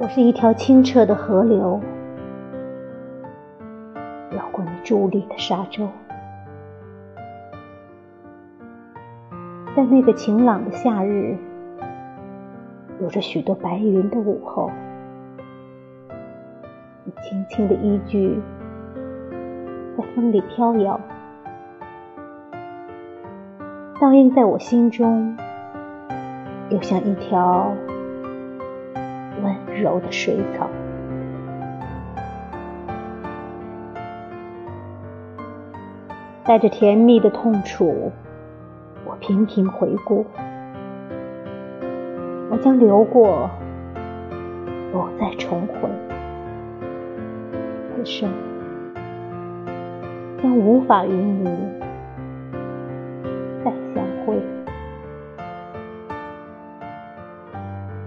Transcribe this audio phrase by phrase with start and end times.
[0.00, 1.80] 我是一条清澈的河流，
[4.30, 5.88] 绕过你伫立的沙洲，
[9.74, 11.36] 在那个晴朗的夏日，
[13.00, 14.70] 有着许多白云的午后，
[17.02, 18.40] 你轻轻的一句，
[19.96, 21.00] 在风里飘摇，
[24.00, 25.36] 倒映在我心中，
[26.70, 27.74] 又像一条。
[29.80, 30.68] 柔的水草，
[36.44, 38.10] 带着甜蜜的痛楚，
[39.04, 40.26] 我频频回顾。
[42.50, 43.50] 我将流过，
[44.90, 45.88] 不再重回。
[47.94, 48.30] 此生
[50.42, 51.44] 将无法与你
[53.62, 54.40] 再相会。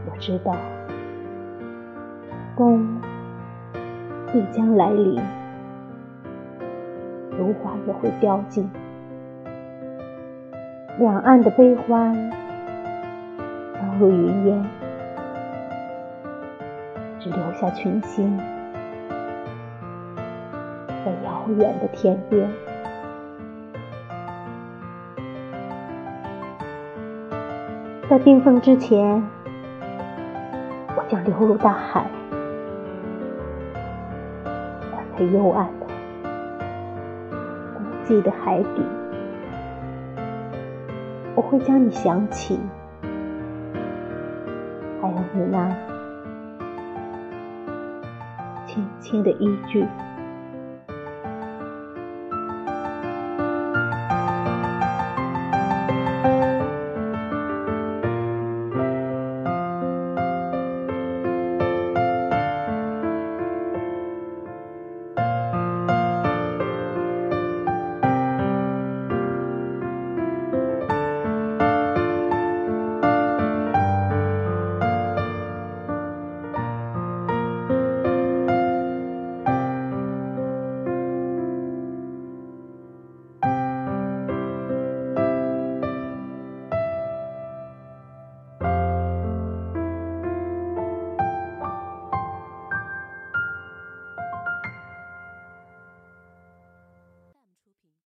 [0.09, 0.56] 我知道。
[2.56, 2.86] 冬
[4.32, 5.16] 必将来临，
[7.38, 8.70] 芦花也会凋尽，
[11.00, 12.14] 两岸的悲欢
[13.74, 14.66] 都入云烟，
[17.20, 18.38] 只留下群星
[21.04, 22.48] 在遥远的天边。
[28.10, 29.24] 在冰封之前，
[30.98, 32.06] 我将流入大海。
[35.20, 35.86] 幽暗的、
[37.73, 38.81] 孤寂的海底，
[41.36, 42.59] 我会将你想起，
[45.02, 45.69] 还有你那
[48.66, 49.86] 轻轻的依句。